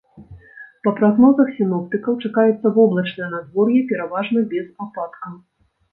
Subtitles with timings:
[0.85, 5.37] Па прагнозах сіноптыкаў, чакаецца воблачнае надвор'е, пераважна без ападкаў.